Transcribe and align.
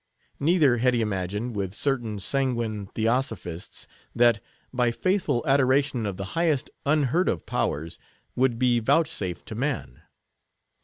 Neither 0.39 0.77
had 0.77 0.95
he 0.95 1.01
imagined, 1.01 1.55
with 1.55 1.75
certain 1.75 2.17
sanguine 2.19 2.87
theosophists, 2.87 3.87
that, 4.15 4.41
by 4.73 4.89
faithful 4.89 5.43
adoration 5.45 6.07
of 6.07 6.17
the 6.17 6.29
Highest, 6.33 6.71
unheard 6.87 7.29
of 7.29 7.45
powers 7.45 7.99
would 8.35 8.57
be 8.57 8.79
vouchsafed 8.79 9.45
to 9.49 9.53
man. 9.53 10.01